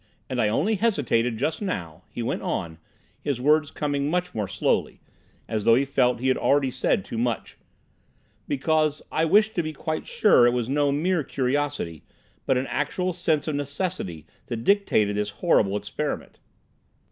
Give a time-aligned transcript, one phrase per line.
[0.27, 2.79] And I only hesitated just now," he went on,
[3.21, 4.99] his words coming much more slowly,
[5.47, 7.55] as though he felt he had already said too much,
[8.47, 12.01] "because I wished to be quite sure it was no mere curiosity,
[12.47, 16.39] but an actual sense of necessity that dictated this horrible experiment."